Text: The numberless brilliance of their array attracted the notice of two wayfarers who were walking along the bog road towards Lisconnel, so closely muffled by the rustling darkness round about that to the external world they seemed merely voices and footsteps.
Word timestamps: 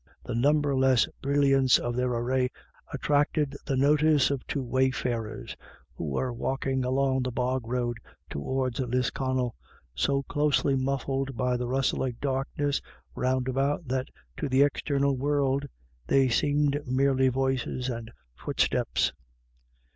The 0.23 0.33
numberless 0.33 1.07
brilliance 1.21 1.77
of 1.77 1.95
their 1.95 2.11
array 2.11 2.49
attracted 2.91 3.55
the 3.67 3.75
notice 3.77 4.31
of 4.31 4.43
two 4.47 4.63
wayfarers 4.63 5.55
who 5.93 6.05
were 6.05 6.33
walking 6.33 6.83
along 6.83 7.21
the 7.21 7.31
bog 7.31 7.67
road 7.67 7.99
towards 8.27 8.79
Lisconnel, 8.79 9.53
so 9.93 10.23
closely 10.23 10.75
muffled 10.75 11.37
by 11.37 11.55
the 11.55 11.67
rustling 11.67 12.15
darkness 12.19 12.81
round 13.13 13.47
about 13.47 13.87
that 13.89 14.07
to 14.37 14.49
the 14.49 14.63
external 14.63 15.15
world 15.15 15.67
they 16.07 16.27
seemed 16.29 16.81
merely 16.87 17.27
voices 17.29 17.87
and 17.87 18.09
footsteps. 18.35 19.13